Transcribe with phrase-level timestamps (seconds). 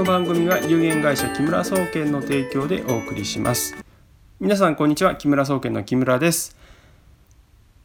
[0.00, 3.76] の番組は有限会社木村総研の提供でお送りします。
[4.40, 6.56] 皆さんこんにちは木村総研の木村です。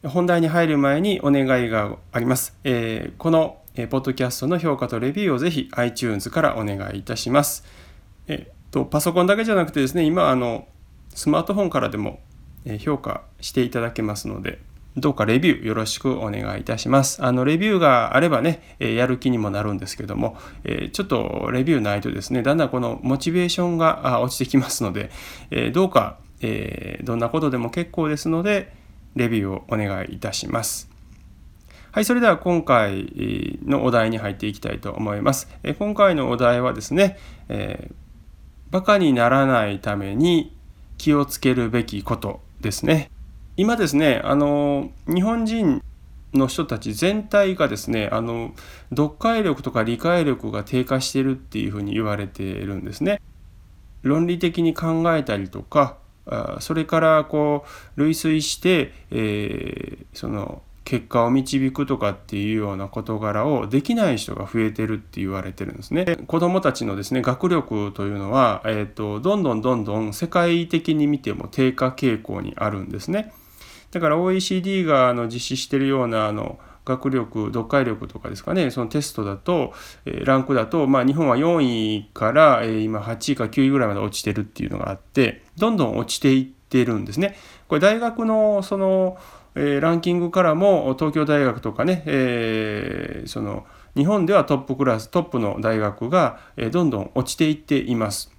[0.02, 7.64] 本題に入る前にお願いがあります、えー、このえポッドキャストの評価とレビューをぜひ iTunes からお願いいたします。
[8.28, 10.66] えっと、パソコンだけじゃなくてですね、今、あの、
[11.10, 12.20] スマートフォンからでも
[12.78, 14.58] 評価していただけますので、
[14.96, 17.22] どうかレビューよろしくお願いいたします。
[17.22, 25.10] あの、レビューがあればね、えやる気にもなるんですけども、えちょっとレビューないとですね、だんだんこのモチベーションが落ちてきますので、
[25.50, 28.72] えどうか、えどんなことでも結構ですので、
[29.16, 30.88] レビューをお願いいたします。
[31.92, 35.48] はい、それでは今回のお題に入っていきたいと思います。
[35.62, 37.18] え今回のお題はですね、
[37.48, 37.94] えー、
[38.70, 40.54] バカにならないために
[40.96, 43.10] 気をつけるべきことですね。
[43.56, 45.82] 今ですね、あの、日本人
[46.34, 48.52] の人たち全体がですね、あの、
[48.90, 53.20] 読解力とか理解力が低下してるっていうふうに言われているんですね。
[54.02, 55.96] 論理的に考えたりとか、
[56.60, 57.64] それからこ
[57.96, 66.16] う類推して、えー、その結果を導くとかっていうような事柄をできない人が増えてるって言われてるんですね。
[66.26, 73.32] 子どもたちのですね学力というのは、えーと、どんどんどんどん世界的に見ても低下傾向にあるんですね。
[73.90, 79.72] だから OECD があの実施しているようなあの学力読解力とかですかねそのテストだと、
[80.04, 87.36] えランクだと、まあ、日本は4位から、え今8位か9位ぐらいまで落ちてるっていうのがあってどんどん落ちていってるんですね。
[87.66, 89.18] これ大学のその
[89.56, 93.64] え、ランキングからも東京大学とかね、えー、その
[93.96, 98.35] 日本ではトップクラストップの大学が、え、どんどん落ちていっています。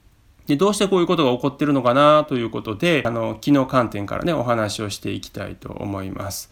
[0.48, 6.52] でどうしてこういうことが起こってるのかなということであの機能観点からねお話をしていきたいと思います。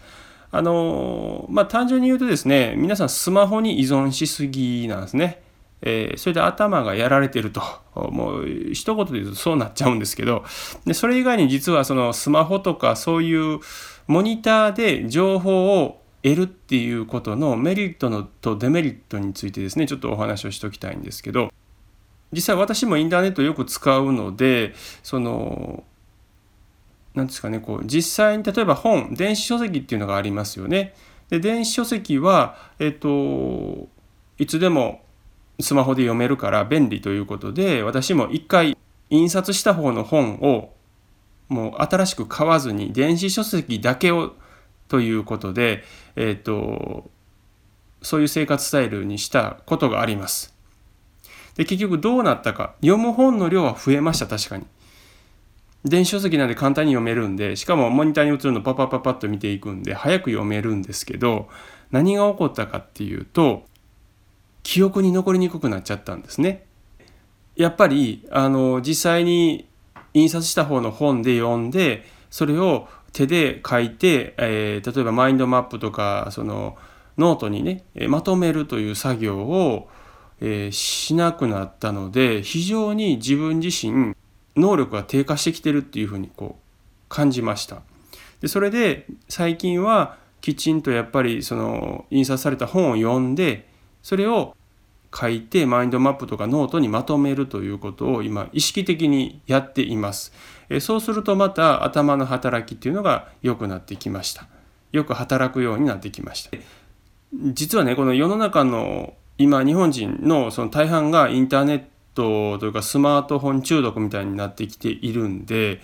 [0.52, 5.42] あのまあ単純に言うとですね皆さんスマホに依存しすぎなんですね。
[5.82, 7.62] えー、それで頭がやられてると
[7.94, 10.44] もう一言で言うとそうなっちゃうんですけど
[10.86, 13.60] でそれ以外に実はそのスマホとかそういう
[14.08, 21.52] モニターで情報を得るっていうことのメリットのとデメリットについてですねちょっとお話をしておきたいんですけど
[22.36, 25.84] 実際私もインターネットよく使うのでその
[27.14, 30.94] 何ですかねこう実際に例えば本電子書籍っていうのがありますよね。
[31.30, 33.88] で電子書籍はえっと
[34.38, 35.02] いつでも
[35.60, 38.78] スマホで読めるから便利ということで私も一回
[39.10, 40.74] 印刷した方の本を
[41.48, 44.34] もう新しく買わずに電子書籍だけを
[44.88, 45.84] ということで、
[46.16, 47.10] えーと、
[48.02, 50.55] そういう生活スタイルにしたことがあります。
[51.56, 54.66] で結局どうなったか読む本の量は増えました確かに。
[55.86, 61.48] 電子書籍なんで簡単に読めるんでしかもモニターに映るのパパパパッと見ていくんで早く読めるんですけど
[61.92, 63.66] 何が起こったかっていうと
[64.64, 66.66] 記憶に残りにくくなっちゃったんですね。
[67.56, 69.68] やっぱりあの実際に
[70.16, 76.78] 印刷した方の本で読んでそれを手で書いて、えー、例えばマインドマップとかその
[77.18, 79.88] ノートにねまとめるという作業を、
[80.42, 84.16] えー、しなくなったので非常に自分自身
[84.56, 87.82] 能力が低下してきてるっていうふうにこう感じました。
[88.42, 93.68] でそれで最近はきちんとやっぱりその印刷された本を読んで
[94.04, 94.56] それを
[95.16, 100.34] 書いてマインドマップとかノートにまとめるということを今意識的にやっています
[100.70, 100.80] え。
[100.80, 104.48] そうするとまた頭の働きっていうのが良くなってきました。
[104.92, 106.58] よく働くようになってきました。
[107.34, 115.82] 実はねこの世の中の今日本人のその大半がインターネットというかスマートフォン中毒みたいになってきているんで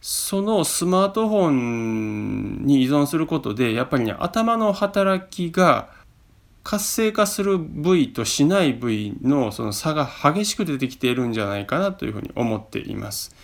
[0.00, 5.90] そのスマートフォンに依存することでやっぱりね頭の働きが
[6.64, 13.34] 活性化する部位としない部位のその差が激しく出てきているんじゃないかなというふうに思っています。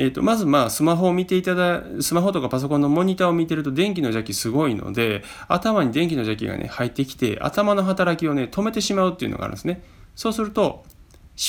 [0.00, 9.82] えーと、まずまあスマホを見ていただスマホとかパソコンのモニターを見てると電気の邪気すごいので頭に電気の邪気がね入ってきて頭の働きをね止めてしまうっていうのがあるんですね。
[10.14, 10.84] そうすると思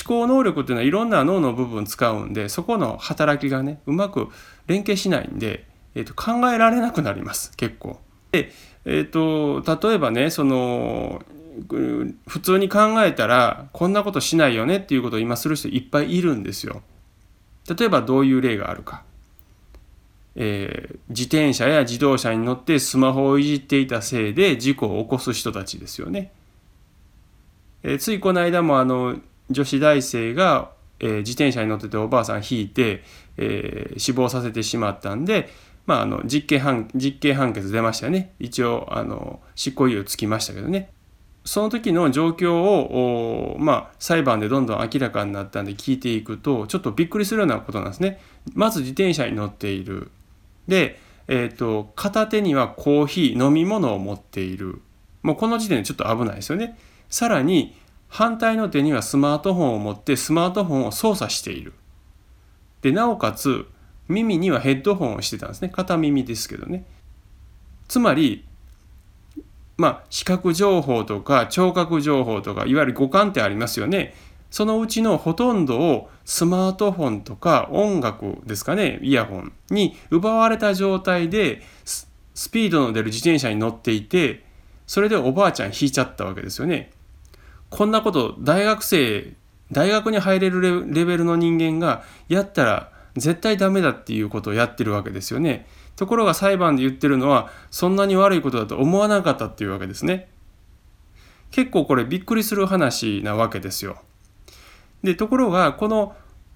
[0.05, 4.29] 考能力っていうのはいろんな脳の部分使うんでそこの働きがねうまく
[4.65, 7.99] 連携しないんで、えーと考えられなくなります結構。
[8.31, 8.51] で
[8.85, 11.21] えーと、例えばねその
[11.67, 16.81] 普通に考えたらこんなことしないよねっていうことを今する人いっぱいいるんですよ。
[17.75, 19.03] 例えばどういう例があるか。
[20.35, 26.31] えー、自転車や自動車に乗ってスマホをいじっていたせいで事故を起こす人たちですよね。
[27.83, 29.19] えー、ついこの間もあの
[29.49, 33.03] 女子大生が、えー、自転車に乗ってておばあさん引いて、
[33.37, 35.49] え死亡させてしまったんで
[35.89, 40.91] まあ、あの実刑判実刑判決出ましたよね一応あの執行猶予つきましたけどね
[41.45, 48.19] その時の状況を、まあ、裁判でどんどん明らかになったんで聞いていくとちょっとびっくりするようなことなんですね。
[48.53, 50.11] まず自転車に乗っている。
[50.67, 54.81] で、えーと、片手にはコーヒー飲み物を持っている。
[55.21, 56.77] もうこの時点でちょっと危ないですよね。
[57.09, 57.75] さらに
[58.07, 61.73] 反対の手にはスマートフォンを持ってスマートフォンを操作している。
[62.81, 63.67] でなおかつ
[64.07, 66.85] 耳にはヘッドホンをしてたんですね片耳ですけどね。
[67.87, 68.45] つまり
[69.79, 74.13] まあ、視覚情報とか聴覚情報とかいわゆる五感ってありますよね。
[74.51, 84.43] そのうちのほとんどをスマートフォンとか音楽ですかねイヤホンに奪われた状態でスピードの出る自転車に乗っていて
[84.87, 86.91] それでおばあちゃん引いちゃったわけですよね。
[87.69, 89.33] こんなこと大学生
[89.71, 95.67] 大学に入れるレベルの人間がやったら絶対ダメだっていうことをやってるわけですよね。
[95.95, 100.29] ところが裁判で言ってるのはそんなに悪いことだと思わなかったっていうわけですね。
[101.51, 103.97] 結構これびっくりする話なわけですよ。
[105.03, 106.15] でところがこの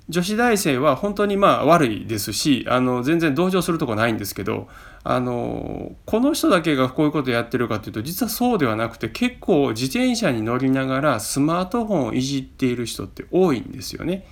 [0.10, 4.68] 女子大生は本当にまあ悪いですしあの全然同情するとこないんですけど
[5.04, 14.25] あのこの人だけがこういうことやってるかというと実はそうではなくて結構自転車に乗りながらスマートフォンをいじっている人って多いんですよね。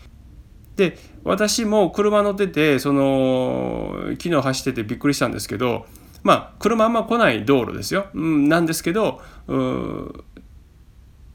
[0.76, 5.86] で私も車乗っててその昨日走っててびっくりしたんですけど
[6.24, 9.22] まあ車あんま来ない道路ですよ、うん、なんですけど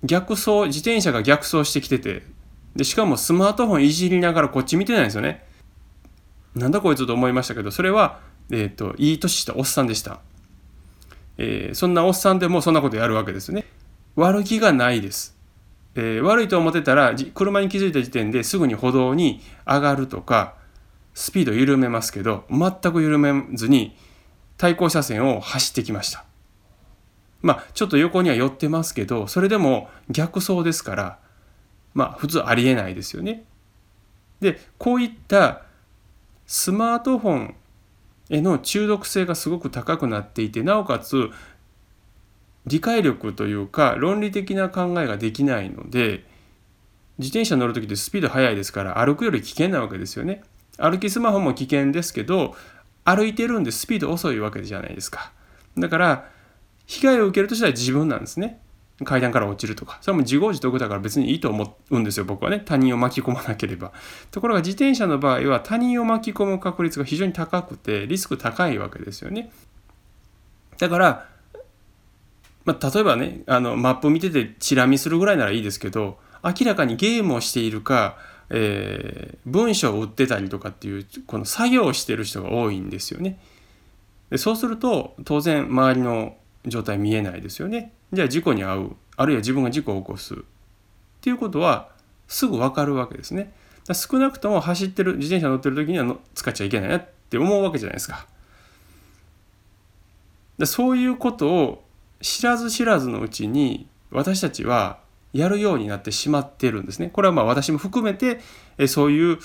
[0.02, 2.22] 逆走自転車が逆走してきてて
[2.74, 5.44] でしかもスマートフォンいじりながらこっち見てないんですよね。
[6.54, 10.20] なんだこいつと思いましたけどそれは、えーと、いい年したおっさんでした、
[11.36, 13.66] えー、そんなおっさんでもそんなことやるわけですね。
[14.14, 15.35] 悪気がないです。
[15.96, 20.54] えー、悪いと思ってたら車に気づいた時点ですぐに歩道に上がるとか
[21.14, 23.96] スピード緩めますけど全く緩めずに
[24.58, 26.24] 対向車線を走ってきました。
[27.42, 31.18] まあちょっと横には寄ってますけどそれでも逆走ですから
[31.94, 33.44] まあ普通ありえないですよね。
[34.40, 35.62] でこういった
[36.46, 37.54] スマートフォン
[38.28, 41.30] への中毒性がすごく高くなっていてなおかつ
[42.66, 46.24] 理解力というか論理的な考えができないので
[47.18, 50.42] 自転車乗る時ってスピード速いですから歩くより危険なわけですよね。
[50.78, 52.54] 歩きスマホも危険ですけど
[53.04, 55.32] 歩いてるんでスピード遅いわけじゃないですか。
[55.78, 56.28] だから
[56.86, 58.60] 被害を受けるとしたら自分なんですね。
[59.04, 63.92] 階段から落ちるとかそれも自業自得だから別にいいと思うんですよ僕はね他人を巻き込まなければ
[64.30, 69.52] ところが自転車の場合は他人を巻き込む確率が非常に高くてリスク高いわけですよね
[70.78, 71.28] だから
[72.66, 78.18] まあ、例えばねあのマップ見ててチラ見するぐらいならいいですけど明らかにゲームをしているか、
[78.50, 83.40] えー、文章を打ってたりとかっていうこの作業をしてる人が多いんですよね。
[84.30, 86.36] でそうすると当然周りの
[86.66, 87.92] 状態見えないですよね。
[88.12, 90.38] じゃあ事故に遭うあるいは自分が事故を起こすっ
[91.20, 91.90] ていうことは
[92.26, 93.52] すぐ分かるわけですね。
[93.92, 98.26] 少なくとも走ってる自転車乗ってる時にはの使っちゃいけないなって思うわけじゃないですか。
[100.64, 101.85] そういうことを
[102.20, 104.98] 知らず知らずのうちに私たちは
[105.32, 107.08] やるようになってしまってるんですね。
[107.08, 108.40] これはまあ私も含めて
[108.88, 109.38] そういう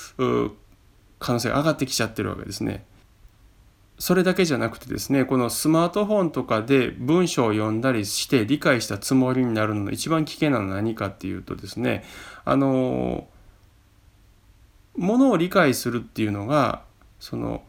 [1.20, 2.86] 可能性が上がってきちゃってるわけですね。
[4.02, 12.04] それだけじゃなくてですねこのスマートフォンとかで文章を読んだりして理解したつもりになるのの一番危険なのは何かっていうとですね
[12.44, 13.28] あの
[14.98, 16.82] ものを理解するっていうのが
[17.20, 17.62] その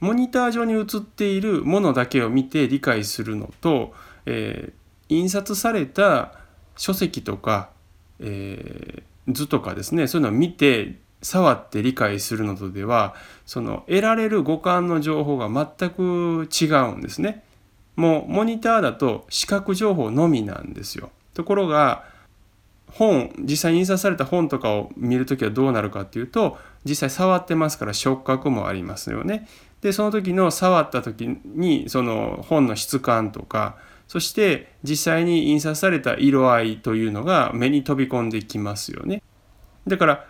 [0.00, 3.92] モニター上に映っているものだけを見て理解するのと、
[4.26, 6.32] えー、印刷された
[6.76, 7.70] 書籍とか、
[8.20, 13.14] えー、図とかですねそういうのを見て触って理解するのとでは
[13.44, 17.44] その得られる五感の情報が全く違うんですね。
[17.96, 21.10] もうモニターだと視覚情報のみなんですよ。
[21.34, 22.04] ところが
[22.92, 29.48] 本実際に印刷された本とかを見るときはどうなるかっていうと実際触ってますから触覚もありますよね。
[29.80, 33.76] でその時の触った時にその本の質感とか
[34.08, 39.22] そして実際に印刷された色合いというのが目に飛び込んできますよね。
[39.86, 40.26] だから、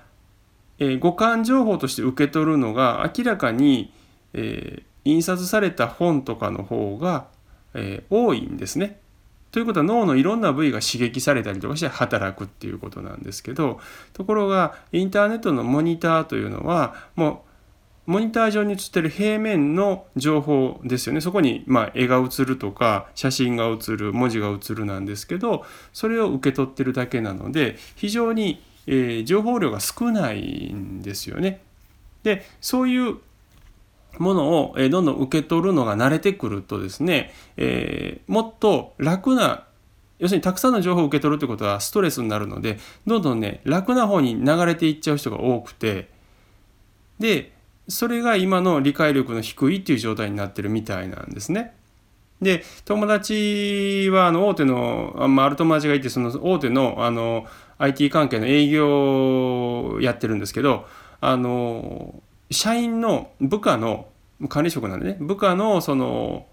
[0.79, 3.93] えー、五感情報として受け取るのが明らかに、
[4.35, 7.29] えー、印刷された本とかの方が、
[7.75, 9.01] えー、多いんですね。
[9.53, 13.81] ということは脳のいろんな部位が刺激されたりとかして働くっていうことなんですけど
[14.13, 17.48] ところがインターネットのモニターというのはもう
[18.09, 31.61] モニター上に映ってる平面の情報ですよねそこにま絵が映るとか写真が映る文字が映るなんですけどそれを受け取ってるだけなので非常に、え、情報量が少ないんですよね。
[32.23, 33.19] でそういう
[34.17, 39.67] ものをどんどん受け取るのが慣れてくるとですね、えー、もっと楽な
[40.19, 46.09] 要するにたくさんの情報を受け取るってことはストレスになるのでどんどんね楽な方に流れていっちゃう人が多くて
[47.21, 47.53] で
[47.89, 51.75] それが今の理解力の低いっていう状態になってるみたいなんですね。
[52.41, 57.47] で友達はあの大手のあ,、まあ、ある友達がいてその大手のあの
[57.79, 60.87] IT 関係の営業をやってるんですけど
[61.21, 64.09] あの社員の部下の
[64.49, 66.47] 管理職なんでね部下のその、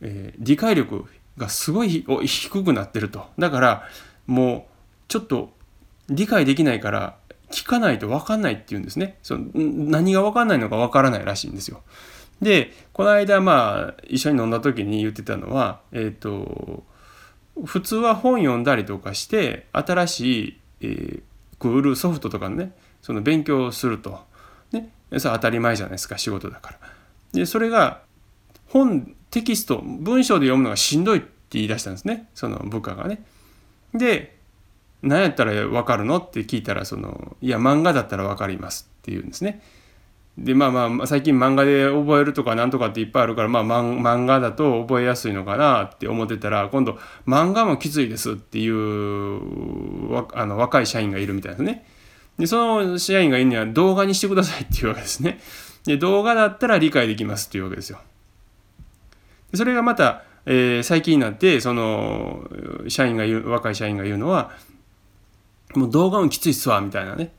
[0.00, 1.04] えー、理解力
[1.36, 3.88] がすごい低くなってるとだから
[4.26, 4.72] もう
[5.08, 5.52] ちょっと
[6.08, 7.16] 理解できないから
[7.54, 11.82] 聞かないと分かんないっていうんですねその何が分かんないのか分からないらしいんですよ。
[12.42, 16.82] でこの間まあ一緒に飲んだ時に言ってたのはえっ、ー、と
[17.64, 24.18] 普通は本読んだりとかして新しい、えー、売るソフトとかのねその勉強すると、
[24.72, 26.78] ね、それ当たり前じゃないですか仕事だから。
[27.32, 28.02] でそれが
[28.68, 33.24] 本テキスト文章で読むのがしんどいって言い出したんですねその部下がね。
[33.92, 34.33] で
[35.04, 36.18] 何やったら分かるの？
[36.18, 39.62] って聞いたらそのいや漫画だったら分かりますって言うんですね。
[40.36, 51.86] でまあまあ最近漫画で覚えるとかなんとかっていっぱいあるからまあ漫画だと覚えやすいのかなって思ってたら今度漫画もきついですっていうあの若い社員がいるみたいですね。
[52.36, 55.38] でその社員がいるには動画にしてくださいっていうわけですね。
[55.84, 58.00] で動画だったら理解できますっていうわけですよ。
[59.52, 62.50] でそれがまた、えー、最近になってその
[62.88, 64.50] 社員が言う若い社員が言うのは
[65.74, 67.32] もう動画もきついっすわみたいなね。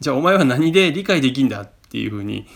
[0.00, 2.46] じゃあお前は何で理解できんだっていうふうに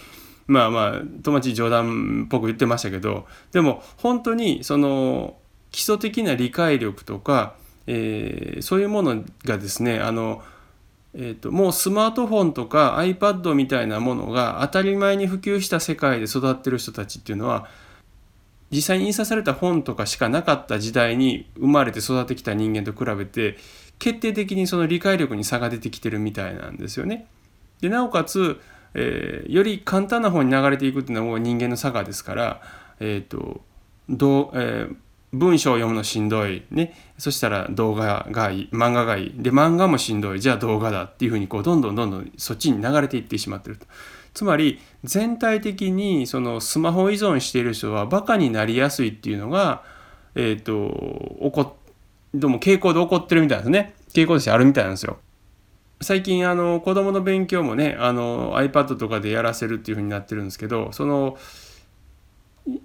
[0.49, 5.37] まあまあ友達冗談っぽく言ってましたけどでも本当にその
[5.71, 7.54] 基礎的な理解力とか、
[7.87, 10.42] えー、そういうものがですねあの
[11.18, 17.68] えーと、もうスマートフォンとか iPad みたいなものが当たり前に普及した世界で育ってる人たちっていうのは
[18.71, 23.56] 実際に印刷された本とかしかなかった時代に生まれて育ってきた人間と比べて
[23.98, 27.26] 決定的にその理解力に差が出てきてるみたいなんですよね。
[27.80, 28.60] でなおかつ、
[28.94, 32.62] えー、より簡単な方に流れていくっていうのはもう人間の差がですから、
[33.00, 33.60] えーと
[34.08, 34.96] どうえー
[35.32, 43.86] 文章を読むのしんどい、ね、そしたら動画がいい漫画がいいで漫画もしんどいじゃあ動画だっていうふうにこうどんどんどんどんそっちに流れていってしまってると。
[44.34, 49.82] つまり全体的にそのスマホ依存している人はバカになりやすいっていうのが、
[50.34, 51.76] えっ、ー、と起こ
[52.37, 55.19] どうも傾向で起こってるみたいですね傾向としてあるみたいなんですよ。
[56.02, 61.38] 最近あの子供の勉強もねあの iPad とかでやらせるっていうふうになってるんですけどその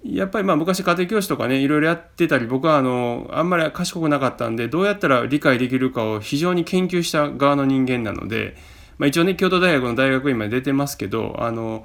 [0.02, 8.56] やっぱりまあ昔家庭教師とかねいろいろやってたり僕はあのあんまり賢くなかったんでどうやったら理解できるかを非常に研究した側の人間なので、
[8.96, 11.84] まあ、一応ね京都大学の大学院まで出てますけどあの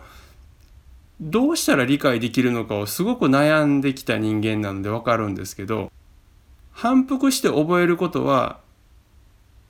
[1.19, 5.91] どうしたら理解できるのかをすごく悩んできた人間なので分かるんですけど
[6.77, 8.59] 反復して覚えることは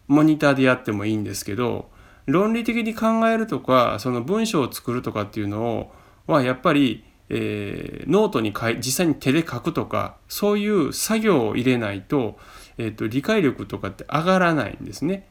[0.07, 1.89] モニターでやってもいいんですけど
[2.25, 5.91] 論理的に考えるとかその文章を作るとかっていうのを
[6.27, 12.37] はやっぱりえー、ノートに書い実際に手で書くとかそういう作業を入れないと,、
[12.77, 15.27] えーと、理解力とかって上がらないんですね。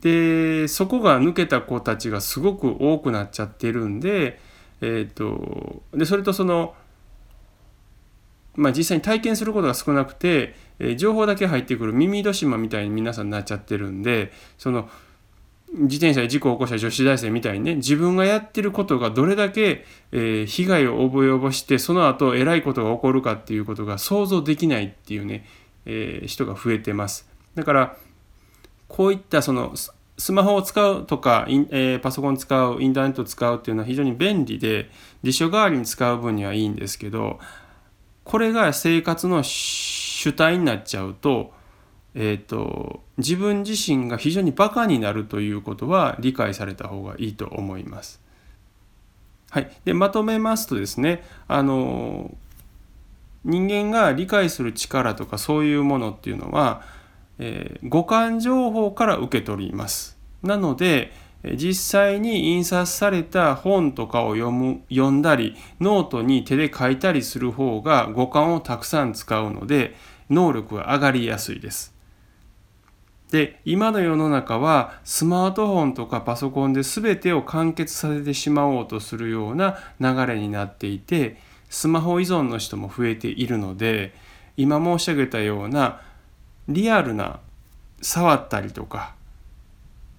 [0.00, 4.38] でそこが抜けた子たちがすごく多くなっちゃってるんで,、
[4.80, 6.74] えーと、でそれとその、
[8.56, 14.88] まあ、実際に体験することが少なくて、え、情報だけ入ってくる耳戸島みたいに皆さんなっちゃってるんでその
[15.72, 25.46] 自転車で事故を起こした女子大生みたいにね自分がやってることがどれだけ、え、被害を及ぼしてその後えらいことが起こるかっていうことが想像できないっていうね、
[25.86, 27.28] えー、人が増えてます。
[27.54, 27.96] だから
[28.88, 29.74] こういったその
[30.16, 34.88] スマホを使うとか、えー、パソコン使うインターネットを使うっていうのは非常に便利で
[35.24, 37.40] 辞書代わりに使う分にはいいんですけど
[38.24, 41.52] これが生活の主体になっちゃうと
[42.14, 48.20] えーと、自分自身が非常にバカになるということは理解された方がいいと思います。
[49.50, 52.34] はい、でまとめますとですねあの
[53.44, 56.82] 人間が理解する力とかそういうものっていうのは、
[57.38, 60.16] えー、五感情報から受け取ります。
[60.42, 61.12] なので
[61.56, 69.94] 実際に印刷された本とかを読む読んだりノートに手で書いたりする方が五感をたくさん使うので
[70.30, 71.94] 能力が上がりやすいです。
[73.30, 81.36] で今の世の中はスマートフォンとかパソコンで全てを完結させてしまおうとするような流れになっていて
[81.68, 84.14] スマホ依存の人も増えているので
[84.56, 86.00] 今申し上げたような
[86.68, 87.40] リアルな
[88.00, 89.14] 触ったりとか、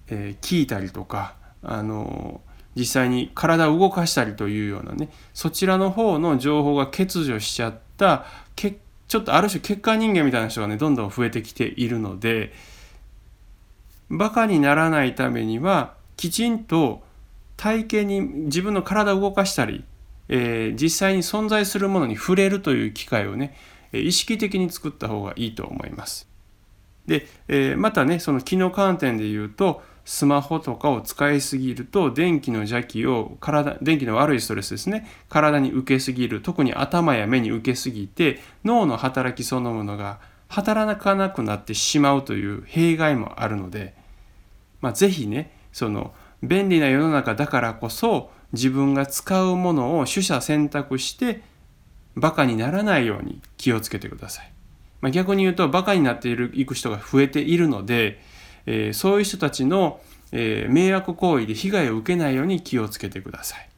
[0.08, 2.40] えー、聞いたりとかあの
[2.74, 12.52] 実際に体を動かしたりというようなねそちらの方の情報が欠如しちゃった結ちょっとある種欠陥人間みたいな人がねどんどん増えてきているので
[14.10, 17.02] バカにならないためにはきちんと
[17.56, 19.84] 体型に自分の体を動かしたり、
[20.28, 23.56] えー、実際に存在するものに触れるという機会をね
[23.92, 26.28] 意識的に作った方がいいと思います。
[27.06, 43.94] で、えー、またねその機能観点で言うとスマホとかを使いすぎると電気の邪気を体電気の悪いストレスですね体に受けすぎる特に頭や目に受けすぎて脳の働きそのものが働かなくなってしまうという弊害もあるので、
[44.80, 51.42] まあ、是非ねその便利な世の中だからこそ自分が使うものを取捨選択して
[52.14, 54.52] バカにならないように気をつけてください。
[55.00, 58.22] まあ、逆に言うとバカになっているいく人が増えているので、
[58.66, 60.00] えー、そういう人たちの、
[60.32, 63.68] えー、迷惑行為で被害を受けないように気をつけてください。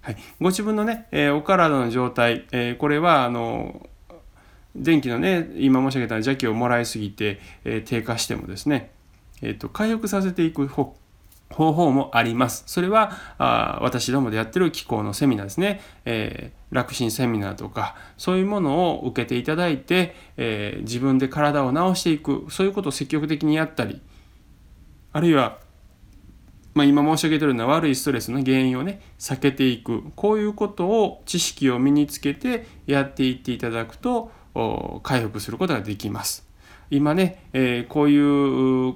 [0.00, 3.88] はい、ご自分のね、えー、お体の状態、えこれはあの
[4.74, 8.90] 電気のね今申し上げた邪気をもらいすぎて、え低下してもですね、
[9.42, 10.66] えーと、回復させていく
[11.52, 12.64] 方法もあります。
[12.66, 24.00] それはあ私どもでやってる機構のセミナーですね、えー、楽心セミナーとかそういうものを受けていただいて、えー、自分で体を治していくそういうことを積極的にやったり
[25.12, 25.58] あるいは
[26.74, 34.30] まあ、今申し上げているような悪いストレスの原因をね避けていくこういうことを知識を身につけてやっていっていただくと
[35.02, 36.48] 回復することができます。
[36.90, 38.94] 今ね、えー、こういう、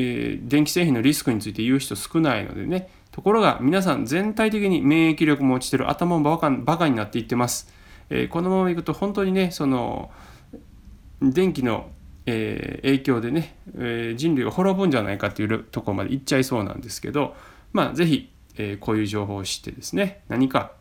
[0.00, 7.68] えー、電気製品のリスクについて言う人少ないのでねところが皆さん全体的に免疫力も落ちてる頭もバカバカになっていってます。
[8.10, 10.10] えー、このままいくと本当にねその
[11.20, 11.90] 電気の
[12.30, 17.34] えー、影響でね、え、人類が滅ぶんじゃないかっていうところまで行っちゃいそうなんですけど
[17.72, 20.72] まあ是非、え、こういう情報を知ってですね何か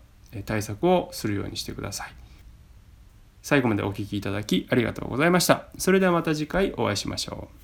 [0.46, 2.13] 対策をするようにしてください。
[3.41, 5.68] 最後までお聴きいただきありがとうございました。
[5.78, 7.57] それではまた次回お会いしましょう。